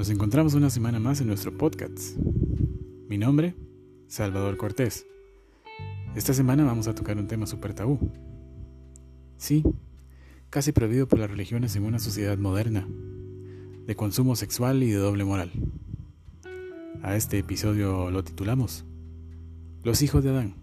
[0.00, 2.16] Nos encontramos una semana más en nuestro podcast.
[3.10, 3.54] Mi nombre,
[4.06, 5.04] Salvador Cortés.
[6.16, 8.10] Esta semana vamos a tocar un tema súper tabú.
[9.36, 9.62] Sí,
[10.48, 12.88] casi prohibido por las religiones en una sociedad moderna,
[13.86, 15.52] de consumo sexual y de doble moral.
[17.02, 18.86] A este episodio lo titulamos
[19.82, 20.59] Los hijos de Adán.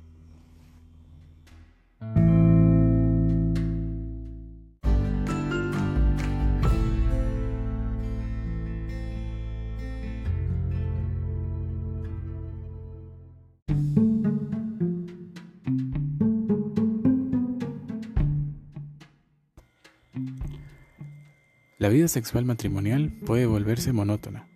[21.79, 24.47] La vida sexual matrimonial puede volverse monótona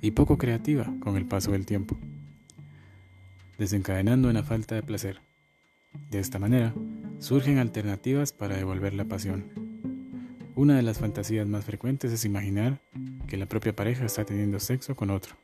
[0.00, 1.98] y poco creativa con el paso del tiempo,
[3.58, 5.20] desencadenando una falta de placer.
[6.08, 6.72] De esta manera,
[7.18, 9.46] surgen alternativas para devolver la pasión.
[10.54, 12.80] Una de las fantasías más frecuentes es imaginar
[13.26, 15.34] que la propia pareja está teniendo sexo con otro,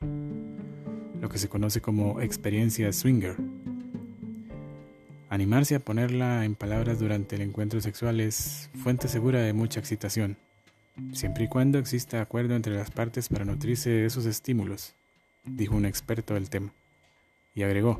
[1.19, 3.35] lo que se conoce como experiencia swinger.
[5.27, 10.37] Animarse a ponerla en palabras durante el encuentro sexual es fuente segura de mucha excitación
[11.13, 14.93] siempre y cuando exista acuerdo entre las partes para nutrirse de esos estímulos,
[15.45, 16.71] dijo un experto del tema.
[17.55, 17.97] Y agregó,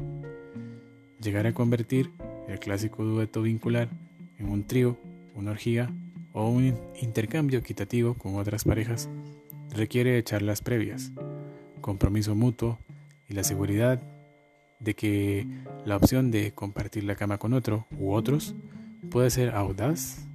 [1.22, 2.12] llegar a convertir
[2.48, 3.90] el clásico dueto vincular
[4.38, 4.98] en un trío,
[5.36, 5.90] una orgía
[6.34, 9.10] o un intercambio equitativo con otras parejas
[9.72, 11.12] requiere de charlas previas,
[11.82, 12.80] compromiso mutuo
[13.28, 14.02] y la seguridad
[14.80, 15.46] de que
[15.86, 18.56] la opción de compartir la cama con otro u otros
[19.10, 20.29] puede ser audaz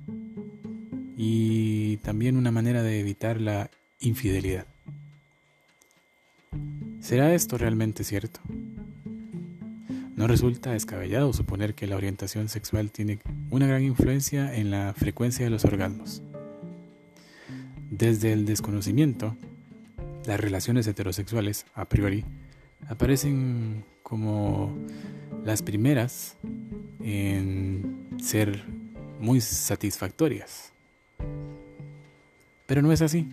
[1.16, 3.70] y también una manera de evitar la
[4.00, 4.66] infidelidad.
[7.00, 8.40] ¿Será esto realmente cierto?
[10.16, 13.18] No resulta descabellado suponer que la orientación sexual tiene
[13.50, 16.22] una gran influencia en la frecuencia de los orgasmos.
[17.90, 19.36] Desde el desconocimiento,
[20.24, 22.24] las relaciones heterosexuales, a priori,
[22.88, 24.76] aparecen como
[25.44, 26.36] las primeras
[27.02, 28.64] en ser
[29.20, 30.73] muy satisfactorias.
[32.66, 33.28] Pero no es así.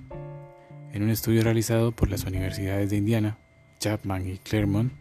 [0.93, 3.37] En un estudio realizado por las universidades de Indiana,
[3.79, 4.91] Chapman y Claremont,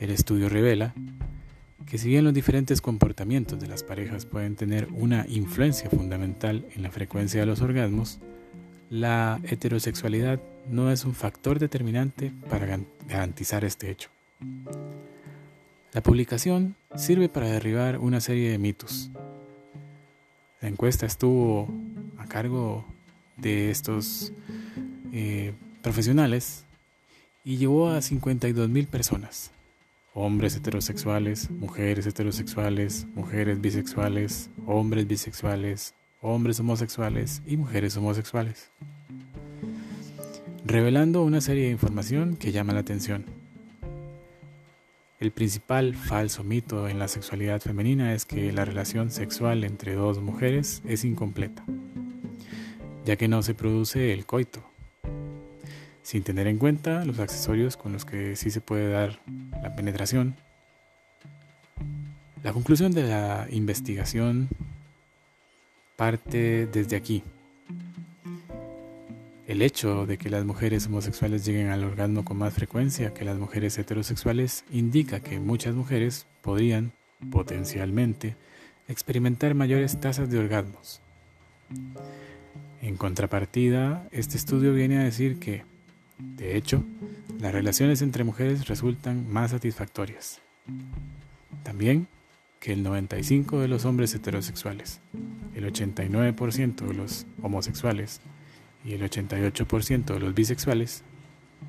[0.00, 0.94] el estudio revela
[1.84, 6.82] que si bien los diferentes comportamientos de las parejas pueden tener una influencia fundamental en
[6.82, 8.20] la frecuencia de los orgasmos,
[8.90, 10.40] la heterosexualidad
[10.70, 14.08] no es un factor determinante para garantizar este hecho.
[15.92, 19.10] La publicación sirve para derribar una serie de mitos.
[20.60, 21.68] La encuesta estuvo
[22.18, 22.84] a cargo
[23.40, 24.32] de estos
[25.12, 26.64] eh, profesionales
[27.44, 29.50] y llevó a 52 mil personas,
[30.12, 38.70] hombres heterosexuales, mujeres heterosexuales, mujeres bisexuales, hombres bisexuales, hombres homosexuales y mujeres homosexuales,
[40.66, 43.24] revelando una serie de información que llama la atención.
[45.20, 50.20] El principal falso mito en la sexualidad femenina es que la relación sexual entre dos
[50.20, 51.64] mujeres es incompleta
[53.08, 54.62] ya que no se produce el coito,
[56.02, 59.18] sin tener en cuenta los accesorios con los que sí se puede dar
[59.62, 60.36] la penetración.
[62.42, 64.50] La conclusión de la investigación
[65.96, 67.22] parte desde aquí.
[69.46, 73.38] El hecho de que las mujeres homosexuales lleguen al orgasmo con más frecuencia que las
[73.38, 76.92] mujeres heterosexuales indica que muchas mujeres podrían,
[77.30, 78.36] potencialmente,
[78.86, 81.00] experimentar mayores tasas de orgasmos.
[82.80, 85.64] En contrapartida, este estudio viene a decir que,
[86.18, 86.84] de hecho,
[87.40, 90.40] las relaciones entre mujeres resultan más satisfactorias.
[91.64, 92.06] También
[92.60, 95.00] que el 95% de los hombres heterosexuales,
[95.54, 98.20] el 89% de los homosexuales
[98.84, 101.02] y el 88% de los bisexuales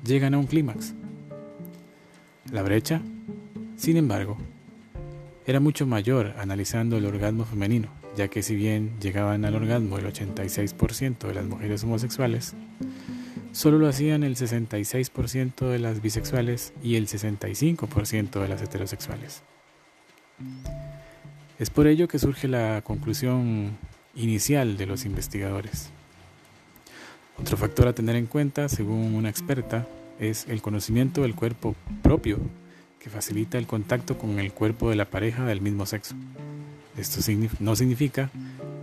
[0.04, 0.94] llegan a un clímax.
[2.52, 3.00] La brecha,
[3.76, 4.36] sin embargo,
[5.46, 10.06] era mucho mayor analizando el orgasmo femenino ya que si bien llegaban al orgasmo el
[10.06, 12.54] 86% de las mujeres homosexuales,
[13.52, 19.42] solo lo hacían el 66% de las bisexuales y el 65% de las heterosexuales.
[21.58, 23.76] Es por ello que surge la conclusión
[24.14, 25.90] inicial de los investigadores.
[27.38, 29.86] Otro factor a tener en cuenta, según una experta,
[30.18, 32.38] es el conocimiento del cuerpo propio,
[32.98, 36.14] que facilita el contacto con el cuerpo de la pareja del mismo sexo.
[37.00, 37.20] Esto
[37.60, 38.30] no significa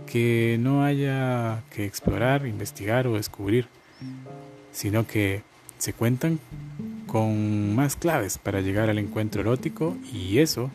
[0.06, 3.68] que no haya que explorar, investigar o descubrir,
[4.72, 5.42] sino que
[5.78, 6.40] se cuentan
[7.06, 10.70] con más claves para llegar al encuentro erótico y eso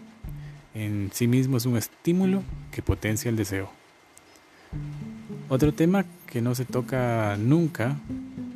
[0.73, 3.69] en sí mismo es un estímulo que potencia el deseo.
[5.49, 7.97] Otro tema que no se toca nunca,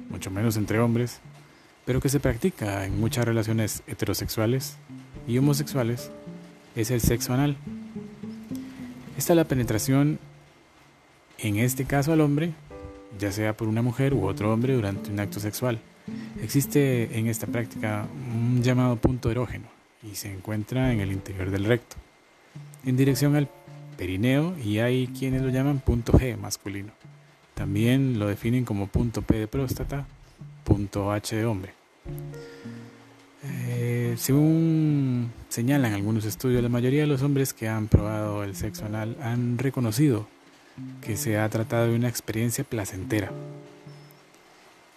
[0.09, 1.19] mucho menos entre hombres,
[1.85, 4.77] pero que se practica en muchas relaciones heterosexuales
[5.27, 6.09] y homosexuales,
[6.75, 7.57] es el sexo anal.
[9.17, 10.19] Esta es la penetración,
[11.39, 12.53] en este caso al hombre,
[13.17, 15.79] ya sea por una mujer u otro hombre durante un acto sexual.
[16.41, 19.65] Existe en esta práctica un llamado punto erógeno
[20.03, 21.95] y se encuentra en el interior del recto,
[22.85, 23.49] en dirección al
[23.97, 26.93] perineo y hay quienes lo llaman punto G masculino.
[27.55, 30.05] También lo definen como punto P de próstata,
[30.63, 31.73] punto H de hombre.
[34.17, 39.15] Según señalan algunos estudios, la mayoría de los hombres que han probado el sexo anal
[39.21, 40.27] han reconocido
[41.01, 43.31] que se ha tratado de una experiencia placentera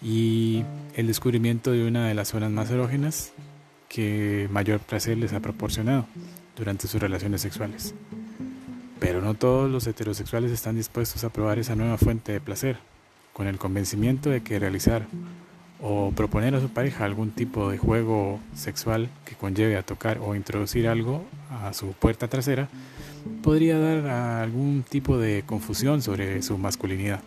[0.02, 0.64] y
[0.94, 3.32] el descubrimiento de una de las zonas más erógenas
[3.88, 6.06] que mayor placer les ha proporcionado
[6.56, 7.94] durante sus relaciones sexuales.
[9.00, 12.78] Pero no todos los heterosexuales están dispuestos a probar esa nueva fuente de placer,
[13.34, 15.06] con el convencimiento de que realizar
[15.82, 20.34] o proponer a su pareja algún tipo de juego sexual que conlleve a tocar o
[20.34, 22.68] introducir algo a su puerta trasera
[23.42, 24.06] podría dar
[24.42, 27.20] algún tipo de confusión sobre su masculinidad.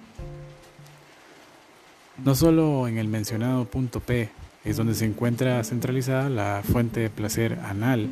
[2.24, 4.30] No solo en el mencionado punto P
[4.64, 8.10] es donde se encuentra centralizada la fuente de placer anal,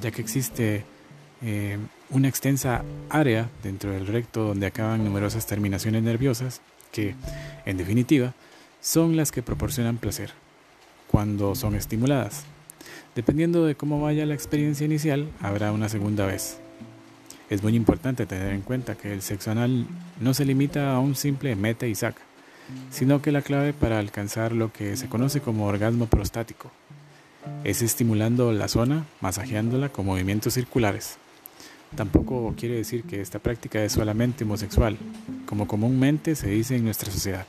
[0.00, 0.84] ya que existe
[1.42, 1.78] eh,
[2.10, 6.60] una extensa área dentro del recto donde acaban numerosas terminaciones nerviosas
[6.92, 7.14] que,
[7.64, 8.34] en definitiva,
[8.80, 10.32] son las que proporcionan placer
[11.08, 12.44] cuando son estimuladas.
[13.14, 16.58] Dependiendo de cómo vaya la experiencia inicial, habrá una segunda vez.
[17.50, 19.86] Es muy importante tener en cuenta que el sexo anal
[20.20, 22.20] no se limita a un simple mete y saca,
[22.90, 26.70] sino que la clave para alcanzar lo que se conoce como orgasmo prostático
[27.64, 31.16] es estimulando la zona, masajeándola con movimientos circulares.
[31.96, 34.98] Tampoco quiere decir que esta práctica es solamente homosexual,
[35.46, 37.46] como comúnmente se dice en nuestra sociedad.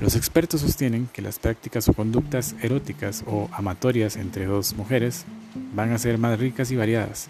[0.00, 5.24] Los expertos sostienen que las prácticas o conductas eróticas o amatorias entre dos mujeres
[5.74, 7.28] van a ser más ricas y variadas,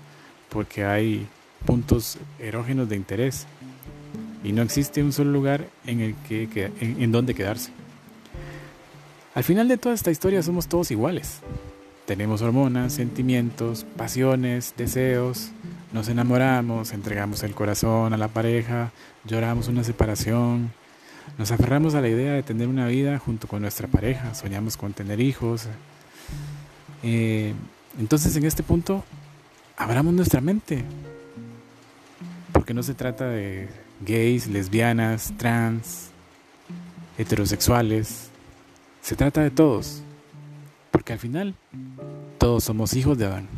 [0.48, 1.26] porque hay
[1.64, 3.46] puntos erógenos de interés
[4.44, 7.70] y no existe un solo lugar en el que en donde quedarse.
[9.34, 11.40] Al final de toda esta historia somos todos iguales.
[12.06, 15.50] Tenemos hormonas, sentimientos, pasiones, deseos,
[15.92, 18.92] nos enamoramos, entregamos el corazón a la pareja,
[19.24, 20.72] lloramos una separación,
[21.36, 24.92] nos aferramos a la idea de tener una vida junto con nuestra pareja, soñamos con
[24.92, 25.68] tener hijos.
[27.02, 27.54] Eh,
[27.98, 29.04] entonces en este punto,
[29.76, 30.84] abramos nuestra mente,
[32.52, 33.68] porque no se trata de
[34.00, 36.10] gays, lesbianas, trans,
[37.18, 38.30] heterosexuales,
[39.02, 40.02] se trata de todos,
[40.90, 41.54] porque al final
[42.38, 43.48] todos somos hijos de Adán.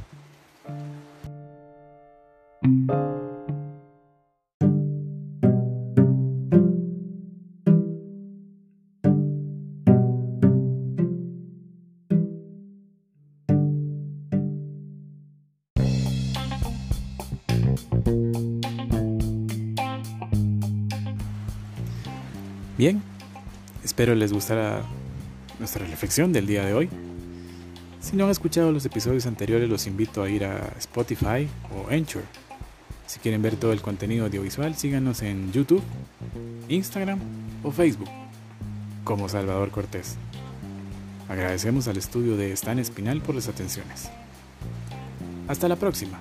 [22.80, 23.02] Bien,
[23.84, 24.80] espero les gustara
[25.58, 26.88] nuestra reflexión del día de hoy.
[28.00, 31.46] Si no han escuchado los episodios anteriores, los invito a ir a Spotify
[31.76, 32.22] o Anchor.
[33.06, 35.82] Si quieren ver todo el contenido audiovisual, síganos en YouTube,
[36.70, 37.18] Instagram
[37.62, 38.08] o Facebook
[39.04, 40.16] como Salvador Cortés.
[41.28, 44.08] Agradecemos al estudio de Stan Espinal por las atenciones.
[45.48, 46.18] Hasta la próxima.